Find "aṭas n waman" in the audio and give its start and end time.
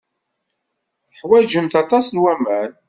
1.81-2.71